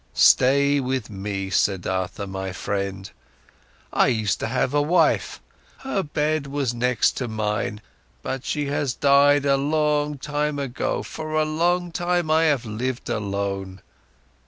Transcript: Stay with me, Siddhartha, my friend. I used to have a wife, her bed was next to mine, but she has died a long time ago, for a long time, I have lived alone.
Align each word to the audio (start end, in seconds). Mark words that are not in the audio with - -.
Stay 0.15 0.79
with 0.79 1.11
me, 1.11 1.51
Siddhartha, 1.51 2.25
my 2.25 2.51
friend. 2.51 3.11
I 3.93 4.07
used 4.07 4.39
to 4.39 4.47
have 4.47 4.73
a 4.73 4.81
wife, 4.81 5.39
her 5.81 6.01
bed 6.01 6.47
was 6.47 6.73
next 6.73 7.11
to 7.17 7.27
mine, 7.27 7.81
but 8.23 8.43
she 8.43 8.65
has 8.65 8.95
died 8.95 9.45
a 9.45 9.57
long 9.57 10.17
time 10.17 10.57
ago, 10.57 11.03
for 11.03 11.33
a 11.35 11.45
long 11.45 11.91
time, 11.91 12.31
I 12.31 12.45
have 12.45 12.65
lived 12.65 13.11
alone. 13.11 13.79